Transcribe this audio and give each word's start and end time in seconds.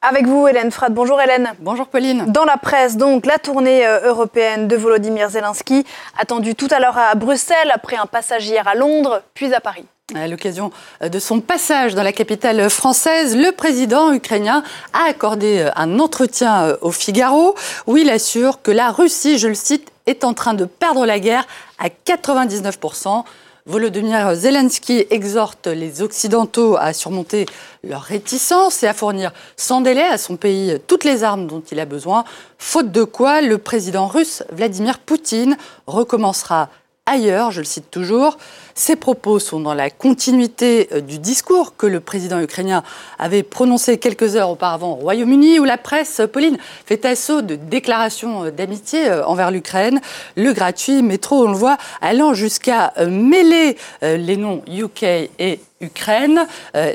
Avec 0.00 0.26
vous, 0.26 0.46
Hélène 0.46 0.70
Frad. 0.70 0.94
Bonjour 0.94 1.20
Hélène. 1.20 1.50
Bonjour 1.58 1.88
Pauline. 1.88 2.26
Dans 2.28 2.44
la 2.44 2.56
presse, 2.56 2.96
donc, 2.96 3.26
la 3.26 3.36
tournée 3.38 3.84
euh, 3.84 4.06
européenne 4.06 4.68
de 4.68 4.76
Volodymyr 4.76 5.28
Zelensky, 5.28 5.84
attendue 6.16 6.54
tout 6.54 6.68
à 6.70 6.78
l'heure 6.78 6.96
à 6.96 7.16
Bruxelles, 7.16 7.72
après 7.74 7.96
un 7.96 8.06
passage 8.06 8.46
hier 8.46 8.68
à 8.68 8.76
Londres, 8.76 9.22
puis 9.34 9.52
à 9.52 9.60
Paris. 9.60 9.84
À 10.14 10.28
l'occasion 10.28 10.70
euh, 11.02 11.08
de 11.08 11.18
son 11.18 11.40
passage 11.40 11.96
dans 11.96 12.04
la 12.04 12.12
capitale 12.12 12.70
française, 12.70 13.36
le 13.36 13.50
président 13.50 14.12
ukrainien 14.12 14.62
a 14.92 15.08
accordé 15.08 15.62
euh, 15.62 15.70
un 15.74 15.98
entretien 15.98 16.76
au 16.80 16.92
Figaro 16.92 17.56
où 17.88 17.96
il 17.96 18.08
assure 18.08 18.62
que 18.62 18.70
la 18.70 18.92
Russie, 18.92 19.36
je 19.36 19.48
le 19.48 19.54
cite, 19.54 19.90
est 20.06 20.22
en 20.22 20.32
train 20.32 20.54
de 20.54 20.64
perdre 20.64 21.06
la 21.06 21.18
guerre 21.18 21.44
à 21.80 21.88
99%. 21.88 23.24
Volodymyr 23.68 24.34
Zelensky 24.34 25.04
exhorte 25.10 25.66
les 25.66 26.00
Occidentaux 26.00 26.78
à 26.78 26.94
surmonter 26.94 27.44
leur 27.84 28.00
réticence 28.00 28.82
et 28.82 28.86
à 28.86 28.94
fournir 28.94 29.30
sans 29.58 29.82
délai 29.82 30.04
à 30.04 30.16
son 30.16 30.38
pays 30.38 30.78
toutes 30.86 31.04
les 31.04 31.22
armes 31.22 31.46
dont 31.46 31.62
il 31.70 31.78
a 31.78 31.84
besoin, 31.84 32.24
faute 32.56 32.90
de 32.90 33.04
quoi 33.04 33.42
le 33.42 33.58
président 33.58 34.06
russe 34.06 34.42
Vladimir 34.50 34.98
Poutine 34.98 35.58
recommencera 35.86 36.70
ailleurs, 37.08 37.50
je 37.50 37.60
le 37.60 37.64
cite 37.64 37.90
toujours. 37.90 38.38
Ces 38.74 38.94
propos 38.94 39.40
sont 39.40 39.58
dans 39.58 39.74
la 39.74 39.90
continuité 39.90 40.88
euh, 40.92 41.00
du 41.00 41.18
discours 41.18 41.76
que 41.76 41.86
le 41.86 41.98
président 41.98 42.40
ukrainien 42.40 42.84
avait 43.18 43.42
prononcé 43.42 43.98
quelques 43.98 44.36
heures 44.36 44.50
auparavant 44.50 44.92
au 44.92 44.96
Royaume-Uni, 44.96 45.58
où 45.58 45.64
la 45.64 45.78
presse, 45.78 46.20
Pauline, 46.32 46.58
fait 46.86 47.04
assaut 47.04 47.42
de 47.42 47.56
déclarations 47.56 48.44
euh, 48.44 48.50
d'amitié 48.50 49.08
euh, 49.08 49.24
envers 49.26 49.50
l'Ukraine. 49.50 50.00
Le 50.36 50.52
gratuit 50.52 51.02
métro, 51.02 51.44
on 51.44 51.50
le 51.50 51.56
voit, 51.56 51.78
allant 52.00 52.34
jusqu'à 52.34 52.92
mêler 53.08 53.76
les 54.02 54.36
noms 54.36 54.62
UK 54.68 55.02
et 55.38 55.60
Ukraine, 55.80 56.46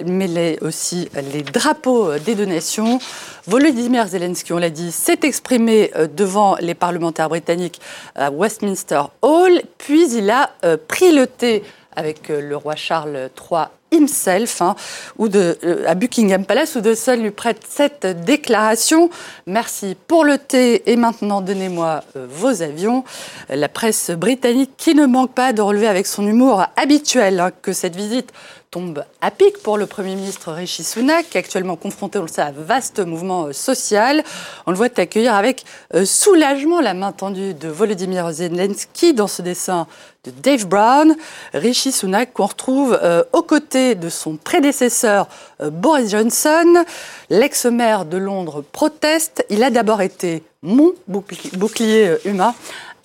mêler 0.06 0.58
aussi 0.62 1.10
les 1.32 1.44
drapeaux 1.44 2.18
des 2.18 2.36
deux 2.36 2.46
nations. 2.46 3.00
Volodymyr 3.48 4.08
Zelensky, 4.08 4.54
on 4.54 4.58
l'a 4.58 4.70
dit, 4.70 4.92
s'est 4.92 5.20
exprimé 5.24 5.92
devant 6.16 6.56
les 6.60 6.74
parlementaires 6.74 7.30
britanniques 7.30 7.80
à 8.16 8.32
Westminster 8.32 9.04
Hall, 9.22 9.62
puis 9.78 10.16
il 10.16 10.30
a 10.30 10.52
pris 10.88 11.14
le 11.14 11.28
thé 11.28 11.64
avec 11.96 12.30
euh, 12.30 12.42
le 12.42 12.56
roi 12.56 12.76
Charles 12.76 13.30
III 13.40 13.66
himself, 13.94 14.62
hein, 14.62 14.76
ou 15.18 15.28
de, 15.28 15.58
euh, 15.64 15.86
à 15.88 15.96
Buckingham 15.96 16.46
Palace, 16.46 16.76
où 16.76 16.82
De 16.82 16.96
Sol 16.96 17.20
lui 17.20 17.32
prête 17.32 17.62
cette 17.70 18.06
déclaration. 18.26 19.10
Merci 19.46 19.96
pour 20.08 20.26
le 20.26 20.38
thé 20.38 20.92
et 20.92 20.96
maintenant 20.96 21.42
donnez-moi 21.42 22.04
euh, 22.16 22.28
vos 22.30 22.62
avions. 22.62 23.04
La 23.50 23.70
presse 23.70 24.12
britannique 24.12 24.72
qui 24.78 24.96
ne 24.96 25.06
manque 25.06 25.34
pas 25.34 25.54
de 25.54 25.62
relever 25.62 25.88
avec 25.88 26.08
son 26.08 26.26
humour 26.28 26.66
habituel 26.76 27.40
hein, 27.40 27.52
que 27.62 27.74
cette 27.74 27.96
visite 27.96 28.32
tombe 28.72 29.04
à 29.22 29.30
pic 29.30 29.62
pour 29.62 29.78
le 29.78 29.86
Premier 29.86 30.16
ministre 30.16 30.52
Rishi 30.52 30.84
Sunak, 30.84 31.36
actuellement 31.36 31.76
confronté, 31.76 32.18
on 32.18 32.24
le 32.24 32.28
sait, 32.28 32.42
à 32.42 32.48
un 32.48 32.52
vaste 32.52 33.00
mouvement 33.00 33.46
euh, 33.46 33.54
social. 33.54 34.24
On 34.66 34.72
le 34.72 34.78
voit 34.78 34.88
accueillir 34.98 35.36
avec 35.36 35.64
soulagement 36.06 36.82
la 36.82 36.96
main 36.96 37.12
tendue 37.12 37.54
de 37.54 37.68
Volodymyr 37.68 38.32
Zelensky 38.32 39.14
dans 39.14 39.28
ce 39.28 39.44
dessin 39.44 39.86
de 40.24 40.32
Dave 40.32 40.68
Brown. 40.68 41.16
Rishi 41.54 41.92
Sunak 41.92 42.34
qu'on 42.34 42.48
retrouve 42.48 43.00
aux 43.34 43.44
côtés 43.44 43.83
de 43.84 44.10
son 44.10 44.38
prédécesseur 44.38 45.28
Boris 45.62 46.10
Johnson. 46.10 46.86
L'ex-maire 47.30 48.06
de 48.06 48.18
Londres 48.18 48.64
proteste. 48.72 49.46
Il 49.50 49.64
a 49.64 49.70
d'abord 49.70 50.02
été 50.02 50.44
mon 50.62 50.94
bouclier 51.08 52.16
humain. 52.26 52.56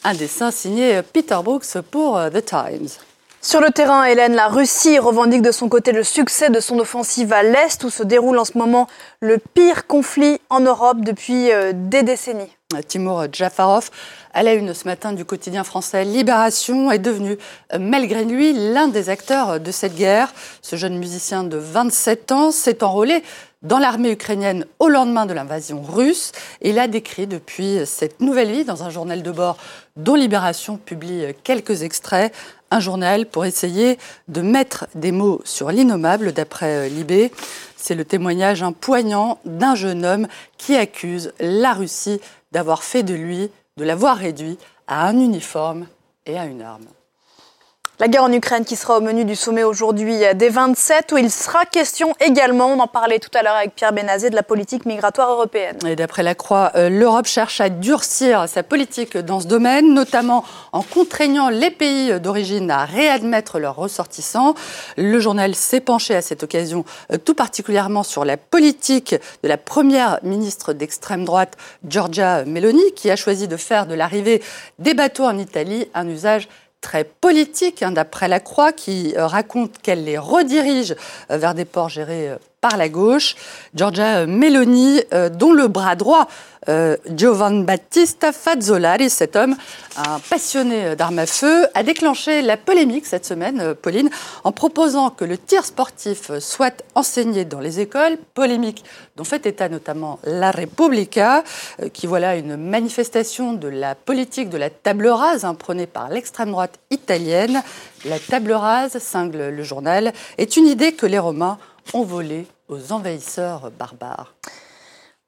Un 0.05 0.15
dessin 0.15 0.51
signé 0.51 1.03
Peter 1.03 1.39
Brooks 1.43 1.81
pour 1.91 2.21
The 2.33 2.45
Times. 2.45 3.08
Sur 3.49 3.63
le 3.63 3.71
terrain, 3.71 4.05
Hélène, 4.05 4.35
la 4.35 4.49
Russie 4.49 4.99
revendique 4.99 5.41
de 5.41 5.53
son 5.53 5.71
côté 5.71 5.93
le 5.93 6.03
succès 6.03 6.51
de 6.51 6.61
son 6.61 6.79
offensive 6.81 7.33
à 7.33 7.43
l'Est, 7.43 7.83
où 7.83 7.89
se 7.89 8.03
déroule 8.03 8.37
en 8.37 8.45
ce 8.45 8.59
moment 8.59 8.87
le 9.21 9.39
pire 9.39 9.87
conflit 9.87 10.39
en 10.51 10.61
Europe 10.61 10.99
depuis 11.01 11.51
euh, 11.51 11.73
des 11.75 12.03
décennies. 12.03 12.55
Timur 12.87 13.27
Jafarov, 13.33 13.89
à 14.35 14.43
la 14.43 14.53
une 14.53 14.75
ce 14.75 14.85
matin 14.85 15.15
du 15.15 15.25
quotidien 15.25 15.65
français 15.65 16.05
Libération, 16.05 16.91
est 16.91 16.99
devenu, 16.99 17.39
euh, 17.73 17.79
malgré 17.81 18.27
lui, 18.27 18.53
l'un 18.53 18.89
des 18.89 19.09
acteurs 19.09 19.59
de 19.59 19.71
cette 19.71 19.95
guerre. 19.95 20.35
Ce 20.61 20.77
jeune 20.77 20.99
musicien 20.99 21.43
de 21.43 21.57
27 21.57 22.33
ans 22.33 22.51
s'est 22.51 22.85
enrôlé 22.85 23.23
dans 23.63 23.79
l'armée 23.79 24.13
ukrainienne 24.13 24.67
au 24.79 24.89
lendemain 24.89 25.27
de 25.27 25.33
l'invasion 25.33 25.83
russe. 25.83 26.33
Il 26.63 26.79
a 26.79 26.87
décrit 26.89 27.27
depuis 27.27 27.81
cette 27.87 28.21
nouvelle 28.21 28.51
vie 28.51 28.65
dans 28.65 28.85
un 28.85 28.91
journal 28.91 29.23
de 29.23 29.31
bord 29.31 29.57
dont 29.97 30.15
Libération 30.15 30.77
publie 30.77 31.25
quelques 31.43 31.83
extraits, 31.83 32.33
un 32.71 32.81
journal 32.81 33.27
pour 33.27 33.45
essayer 33.45 33.99
de 34.29 34.43
mettre 34.43 34.87
des 34.95 35.13
mots 35.13 35.41
sur 35.45 35.71
l'innommable 35.71 36.33
d'après 36.33 36.87
euh, 36.87 36.89
Libé. 36.89 37.33
C'est 37.77 37.95
le 37.95 38.05
témoignage 38.05 38.63
un 38.63 38.73
poignant 38.73 39.39
d'un 39.45 39.75
jeune 39.75 40.05
homme 40.05 40.29
qui 40.59 40.77
accuse 40.77 41.33
la 41.41 41.73
Russie 41.73 42.21
d'avoir 42.53 42.83
fait 42.83 43.03
de 43.03 43.15
lui, 43.15 43.51
de 43.77 43.85
l'avoir 43.85 44.17
réduit 44.17 44.59
à 44.87 45.07
un 45.07 45.19
uniforme 45.19 45.87
et 46.27 46.39
à 46.39 46.45
une 46.45 46.63
arme. 46.63 46.87
La 48.01 48.07
guerre 48.07 48.23
en 48.23 48.33
Ukraine 48.33 48.65
qui 48.65 48.77
sera 48.77 48.99
au 48.99 49.01
menu 49.01 49.25
du 49.25 49.35
sommet 49.35 49.65
aujourd'hui 49.65 50.21
des 50.37 50.49
27, 50.51 51.11
où 51.11 51.19
il 51.19 51.33
sera 51.33 51.65
question 51.65 52.15
également, 52.21 52.69
on 52.69 52.79
en 52.79 52.87
parlait 52.87 53.19
tout 53.19 53.37
à 53.37 53.43
l'heure 53.43 53.57
avec 53.57 53.75
Pierre 53.75 53.93
Benazé, 53.93 54.31
de 54.31 54.37
la 54.37 54.45
politique 54.45 54.87
migratoire 54.87 55.33
européenne. 55.33 55.77
Et 55.85 55.97
d'après 55.97 56.23
la 56.23 56.37
Croix, 56.37 56.71
euh, 56.77 56.89
l'Europe 56.91 57.27
cherche 57.27 57.61
à 57.61 57.71
durcir 57.71 58.49
sa 58.49 58.63
politique 58.63 59.17
dans 59.17 59.41
ce 59.41 59.49
domaine, 59.49 59.95
notamment 59.95 60.45
en 60.71 60.83
contraignant 60.83 61.49
les 61.49 61.73
pays 61.73 62.21
d'origine 62.21 62.71
à 62.71 62.85
réadmettre 62.85 63.59
leurs 63.59 63.75
ressortissants. 63.75 64.55
Le 64.97 65.19
journal 65.19 65.57
s'est 65.57 65.81
penché 65.81 66.15
à 66.15 66.23
cette 66.23 66.45
occasion 66.45 66.85
euh, 67.13 67.19
tout 67.19 67.35
particulièrement 67.35 68.05
sur 68.05 68.25
la 68.25 68.37
politique 68.37 69.17
de 69.43 69.49
la 69.49 69.57
première 69.57 70.21
ministre 70.23 70.73
d'extrême 70.73 71.25
droite, 71.25 71.57
Giorgia 71.85 72.45
Meloni, 72.45 72.93
qui 72.95 73.11
a 73.11 73.17
choisi 73.17 73.49
de 73.49 73.57
faire 73.57 73.89
de 73.89 73.95
l'arrivée 73.95 74.41
des 74.79 74.95
bateaux 74.95 75.25
en 75.25 75.37
Italie 75.37 75.89
un 75.95 76.09
usage 76.09 76.49
très 76.81 77.05
politique, 77.05 77.83
hein, 77.83 77.93
d'après 77.93 78.29
la 78.29 78.41
Croix, 78.41 78.73
qui 78.73 79.15
euh, 79.17 79.27
raconte 79.27 79.79
qu'elle 79.79 80.05
les 80.05 80.19
redirige 80.19 80.95
euh, 81.31 81.39
vers 81.39 81.55
des 81.55 81.65
ports 81.65 81.89
gérés 81.89 82.31
euh, 82.31 82.37
par 82.69 82.77
la 82.77 82.89
gauche. 82.89 83.35
Giorgia 83.75 84.27
Meloni, 84.27 85.01
dont 85.33 85.53
le 85.53 85.69
bras 85.69 85.97
droit 85.97 86.29
euh, 86.69 86.97
Giovan 87.17 87.65
Battista 87.65 88.33
Fazzolari, 88.33 89.09
cet 89.09 89.37
homme, 89.37 89.57
un 89.97 90.19
passionné 90.29 90.97
d'armes 90.97 91.21
à 91.21 91.27
feu, 91.27 91.67
a 91.75 91.83
déclenché 91.83 92.43
la 92.43 92.57
polémique 92.57 93.07
cette 93.07 93.25
semaine, 93.25 93.61
euh, 93.61 93.75
Pauline, 93.75 94.11
en 94.45 94.53
proposant 94.53 95.11
que 95.11 95.25
le 95.25 95.39
tir 95.39 95.65
sportif 95.65 96.31
soit 96.41 96.83
enseigné 96.95 97.45
dans 97.45 97.61
les 97.61 97.81
écoles. 97.81 98.19
Polémique 98.35 98.85
dont 99.17 99.25
fait 99.25 99.47
état 99.47 99.69
notamment 99.69 100.19
La 100.25 100.51
Repubblica, 100.51 101.43
euh, 101.81 101.89
qui 101.89 102.07
voilà 102.07 102.37
une 102.37 102.57
manifestation 102.57 103.55
de 103.55 103.69
la 103.69 103.95
politique 103.95 104.51
de 104.51 104.59
la 104.59 104.69
table 104.69 105.09
rase 105.09 105.45
imprenée 105.45 105.87
par 105.87 106.11
l'extrême 106.11 106.51
droite 106.51 106.79
italienne. 106.91 107.63
La 108.05 108.19
table 108.19 108.53
rase, 108.53 108.99
cingle 108.99 109.49
le 109.49 109.63
journal, 109.63 110.13
est 110.37 110.57
une 110.57 110.67
idée 110.67 110.93
que 110.93 111.07
les 111.07 111.19
Romains 111.19 111.57
ont 111.95 112.05
volée 112.05 112.47
aux 112.69 112.93
envahisseurs 112.93 113.71
barbares. 113.71 114.35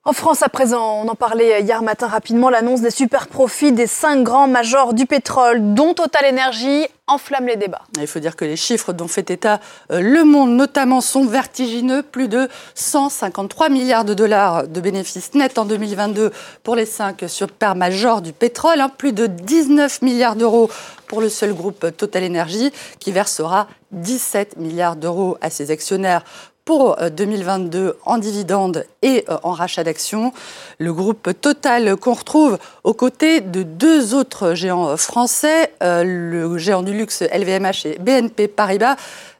En 0.02 0.14
France, 0.14 0.42
à 0.42 0.48
présent, 0.48 1.02
on 1.04 1.08
en 1.08 1.14
parlait 1.14 1.60
hier 1.60 1.82
matin 1.82 2.06
rapidement, 2.06 2.48
l'annonce 2.48 2.80
des 2.80 2.90
super 2.90 3.28
profits 3.28 3.72
des 3.72 3.86
cinq 3.86 4.22
grands 4.22 4.48
majors 4.48 4.94
du 4.94 5.04
pétrole, 5.04 5.74
dont 5.74 5.92
Total 5.92 6.24
Energy, 6.24 6.86
enflamme 7.06 7.46
les 7.46 7.56
débats. 7.56 7.82
Il 7.98 8.06
faut 8.06 8.18
dire 8.18 8.34
que 8.34 8.46
les 8.46 8.56
chiffres 8.56 8.94
dont 8.94 9.08
fait 9.08 9.30
état 9.30 9.60
euh, 9.92 10.00
Le 10.00 10.24
Monde 10.24 10.52
notamment 10.52 11.02
sont 11.02 11.26
vertigineux. 11.26 12.02
Plus 12.02 12.28
de 12.28 12.48
153 12.74 13.68
milliards 13.68 14.06
de 14.06 14.14
dollars 14.14 14.66
de 14.66 14.80
bénéfices 14.80 15.34
nets 15.34 15.58
en 15.58 15.66
2022 15.66 16.32
pour 16.62 16.76
les 16.76 16.86
cinq 16.86 17.24
super 17.28 17.74
majors 17.74 18.22
du 18.22 18.32
pétrole. 18.32 18.80
Hein. 18.80 18.88
plus 18.88 19.12
de 19.12 19.26
19 19.26 20.00
milliards 20.02 20.36
d'euros 20.36 20.70
pour 21.08 21.20
le 21.20 21.28
seul 21.28 21.52
groupe 21.52 21.94
Total 21.96 22.24
Energy 22.24 22.72
qui 23.00 23.12
versera 23.12 23.66
17 23.92 24.56
milliards 24.56 24.96
d'euros 24.96 25.36
à 25.40 25.50
ses 25.50 25.70
actionnaires 25.72 26.24
pour 26.70 26.96
2022 27.04 27.78
euh, 27.78 27.92
en 28.04 28.18
dividendes 28.18 28.84
et 29.02 29.24
euh, 29.28 29.38
en 29.42 29.50
rachat 29.50 29.82
d'actions. 29.82 30.32
Le 30.78 30.92
groupe 30.92 31.30
Total 31.40 31.96
qu'on 31.96 32.12
retrouve 32.12 32.58
aux 32.84 32.94
côtés 32.94 33.40
de 33.40 33.64
deux 33.64 34.14
autres 34.14 34.54
géants 34.54 34.96
français, 34.96 35.72
euh, 35.82 36.04
le 36.04 36.58
géant 36.58 36.84
du 36.84 36.92
luxe 36.92 37.22
LVMH 37.22 37.86
et 37.86 37.98
BNP 37.98 38.46
Paribas, 38.46 38.94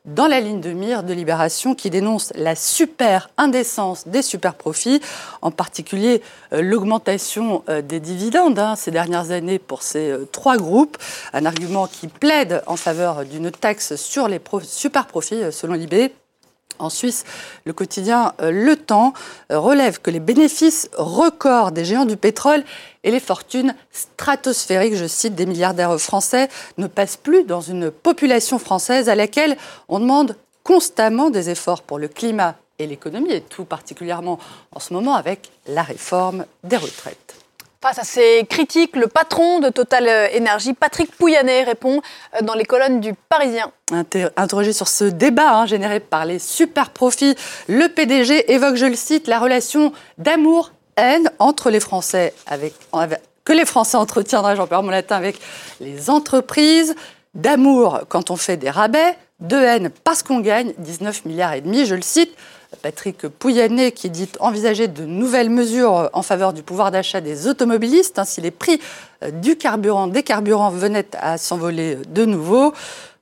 dans 0.05 0.27
la 0.27 0.41
ligne 0.41 0.61
de 0.61 0.73
mire 0.73 1.05
de 1.05 1.13
Libération 1.13 1.77
qui 1.77 1.89
dénonce 1.89 2.33
la 2.35 2.57
super 2.57 3.31
indécence 3.37 4.09
des 4.09 4.23
super 4.23 4.55
profits, 4.55 5.01
en 5.41 5.53
particulier 5.53 6.23
l'augmentation 6.51 7.63
des 7.85 8.01
dividendes 8.01 8.59
hein, 8.59 8.75
ces 8.75 8.91
dernières 8.91 9.31
années 9.31 9.61
pour 9.61 9.85
ces 9.85 10.17
trois 10.33 10.57
groupes, 10.57 10.99
un 11.33 11.47
argument 11.47 11.87
qui 11.87 12.09
plaide 12.09 12.63
en 12.67 12.77
faveur 12.77 13.25
d'une 13.25 13.53
taxe 13.53 13.95
sur 13.95 14.27
les 14.27 14.41
super 14.65 15.07
profits 15.07 15.53
selon 15.53 15.75
Libé. 15.75 16.13
En 16.81 16.89
Suisse, 16.91 17.25
le 17.67 17.73
quotidien 17.73 18.33
euh, 18.41 18.51
Le 18.51 18.75
Temps 18.75 19.13
euh, 19.53 19.59
relève 19.59 20.01
que 20.01 20.11
les 20.11 20.19
bénéfices 20.19 20.91
records 20.97 21.73
des 21.73 21.85
géants 21.85 22.07
du 22.07 22.17
pétrole 22.17 22.65
et 23.05 23.11
les 23.11 23.21
fortunes 23.21 23.75
stratosphériques, 23.93 24.97
je 24.97 25.07
cite, 25.07 25.35
des 25.35 25.47
milliardaires 25.47 26.01
français 26.01 26.49
ne 26.79 26.87
passent 26.87 27.19
plus 27.19 27.45
dans 27.45 27.61
une 27.61 27.91
population 27.91 28.59
française 28.59 29.09
à 29.09 29.15
laquelle 29.15 29.57
on 29.89 30.01
demande 30.01 30.37
constamment 30.65 31.31
des 31.31 31.51
efforts 31.51 31.83
pour 31.83 31.99
le 31.99 32.09
climat 32.09 32.57
et 32.79 32.87
l'économie, 32.87 33.33
et 33.33 33.43
tout 33.43 33.65
particulièrement 33.65 34.39
en 34.73 34.81
ce 34.81 34.95
moment 34.95 35.15
avec 35.15 35.51
la 35.67 35.83
réforme 35.83 36.47
des 36.65 36.77
retraites. 36.77 37.35
Face 37.83 37.99
à 37.99 38.05
ces 38.05 38.45
critiques, 38.47 38.95
le 38.95 39.07
patron 39.07 39.59
de 39.59 39.71
Total 39.71 40.07
Énergie, 40.35 40.75
Patrick 40.75 41.17
Pouyanné, 41.17 41.63
répond 41.63 42.03
euh, 42.35 42.43
dans 42.43 42.53
les 42.53 42.67
colonnes 42.67 43.01
du 43.01 43.15
Parisien. 43.15 43.73
Interrogé 44.37 44.75
sur 44.75 44.87
ce 44.87 45.05
débat 45.05 45.55
hein, 45.55 45.65
généré 45.65 45.99
par 45.99 46.27
les 46.27 46.39
super 46.39 46.91
profits, 46.91 47.35
le 47.69 47.89
PDG 47.89 48.53
évoque, 48.53 48.75
je 48.75 48.85
le 48.85 48.97
cite, 48.97 49.29
la 49.29 49.39
relation 49.39 49.95
d'amour-haine 50.19 51.31
entre 51.39 51.71
les 51.71 51.81
Français 51.81 52.35
avec, 52.47 52.75
que 53.45 53.55
les 53.55 53.65
Français 53.65 53.97
entretiendraient, 53.97 54.57
j'en 54.57 54.67
perds 54.67 54.83
mon 54.83 54.91
latin, 54.91 55.17
avec 55.17 55.41
les 55.81 56.11
entreprises, 56.11 56.95
d'amour 57.33 58.01
quand 58.11 58.31
on 58.31 58.37
fait 58.37 58.59
des 58.59 58.69
rabais, 58.69 59.17
de 59.41 59.57
haine 59.57 59.91
parce 60.05 60.23
qu'on 60.23 60.41
gagne 60.41 60.75
19 60.77 61.25
milliards 61.25 61.55
et 61.55 61.63
demi, 61.63 61.87
je 61.87 61.95
le 61.95 62.03
cite. 62.03 62.37
Patrick 62.83 63.29
Pouyanné 63.29 63.93
qui 63.93 64.11
dit 64.11 64.29
envisager 64.39 64.89
de 64.89 65.05
nouvelles 65.05 65.51
mesures 65.51 66.09
en 66.13 66.23
faveur 66.23 66.53
du 66.53 66.63
pouvoir 66.63 66.91
d'achat 66.91 67.21
des 67.21 67.47
automobilistes 67.47 68.21
si 68.25 68.41
les 68.41 68.51
prix 68.51 68.81
euh, 69.23 69.31
du 69.31 69.57
carburant, 69.57 70.07
des 70.07 70.23
carburants 70.23 70.71
venaient 70.71 71.09
à 71.19 71.39
s'envoler 71.39 71.97
de 72.09 72.25
nouveau. 72.25 72.73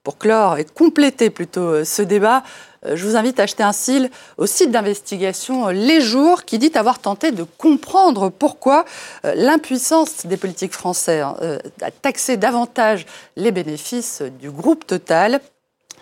Pour 0.04 0.16
clore 0.16 0.56
et 0.56 0.64
compléter 0.64 1.28
plutôt 1.28 1.60
euh, 1.60 1.84
ce 1.84 2.00
débat, 2.02 2.42
euh, 2.86 2.96
je 2.96 3.06
vous 3.06 3.16
invite 3.16 3.40
à 3.40 3.42
acheter 3.42 3.62
un 3.62 3.72
cil 3.72 4.10
au 4.38 4.46
site 4.46 4.70
d'investigation 4.70 5.68
Les 5.68 6.00
Jours 6.00 6.44
qui 6.44 6.58
dit 6.58 6.72
avoir 6.74 6.98
tenté 6.98 7.30
de 7.30 7.42
comprendre 7.42 8.30
pourquoi 8.30 8.84
l'impuissance 9.24 10.24
des 10.24 10.36
politiques 10.36 10.72
français 10.72 11.20
hein, 11.20 11.36
à 11.82 11.90
taxer 11.90 12.36
davantage 12.36 13.06
les 13.36 13.50
bénéfices 13.50 14.22
du 14.40 14.50
groupe 14.50 14.86
Total 14.86 15.40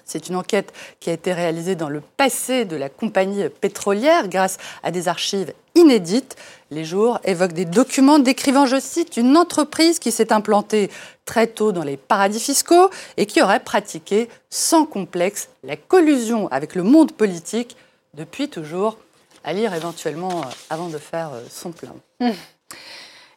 c'est 0.06 0.28
une 0.28 0.36
enquête 0.36 0.72
qui 1.00 1.10
a 1.10 1.12
été 1.12 1.32
réalisée 1.32 1.74
dans 1.74 1.88
le 1.88 2.00
passé 2.00 2.64
de 2.64 2.76
la 2.76 2.88
compagnie 2.88 3.48
pétrolière 3.48 4.28
grâce 4.28 4.56
à 4.82 4.90
des 4.90 5.08
archives 5.08 5.52
inédites. 5.74 6.36
Les 6.70 6.84
jours 6.84 7.18
évoquent 7.24 7.52
des 7.52 7.64
documents 7.64 8.18
décrivant, 8.18 8.66
je 8.66 8.80
cite, 8.80 9.16
une 9.16 9.36
entreprise 9.36 9.98
qui 9.98 10.12
s'est 10.12 10.32
implantée 10.32 10.90
très 11.24 11.48
tôt 11.48 11.72
dans 11.72 11.82
les 11.82 11.96
paradis 11.96 12.40
fiscaux 12.40 12.88
et 13.16 13.26
qui 13.26 13.42
aurait 13.42 13.60
pratiqué 13.60 14.28
sans 14.48 14.86
complexe 14.86 15.48
la 15.64 15.76
collusion 15.76 16.48
avec 16.48 16.74
le 16.74 16.84
monde 16.84 17.12
politique 17.12 17.76
depuis 18.14 18.48
toujours. 18.48 18.98
À 19.44 19.52
lire 19.52 19.74
éventuellement 19.74 20.40
euh, 20.40 20.44
avant 20.70 20.88
de 20.88 20.98
faire 20.98 21.30
euh, 21.34 21.40
son 21.48 21.70
plein. 21.70 21.94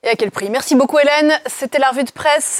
Et 0.02 0.08
à 0.08 0.16
quel 0.16 0.32
prix? 0.32 0.50
Merci 0.50 0.76
beaucoup 0.76 0.98
Hélène. 0.98 1.34
C'était 1.46 1.78
la 1.78 1.90
revue 1.90 2.06
de 2.06 2.12
presse. 2.12 2.58